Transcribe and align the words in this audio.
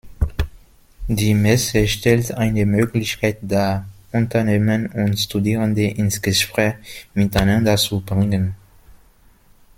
Die 1.07 1.35
Messe 1.35 1.87
stellt 1.87 2.31
eine 2.31 2.65
Möglichkeit 2.65 3.37
dar, 3.43 3.87
Unternehmen 4.11 4.87
und 4.87 5.19
Studierende 5.19 5.83
ins 5.89 6.19
Gespräch 6.23 6.73
miteinander 7.13 7.75
zu 7.77 8.01
bringen. 8.03 8.55